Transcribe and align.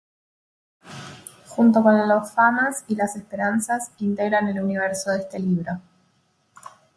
Junto 1.45 1.83
con 1.83 2.09
los 2.09 2.31
"famas" 2.31 2.83
y 2.87 2.95
las 2.95 3.15
"esperanzas", 3.15 3.91
integran 3.99 4.47
el 4.47 4.59
universo 4.63 5.11
de 5.11 5.19
este 5.19 5.37
libro. 5.37 5.79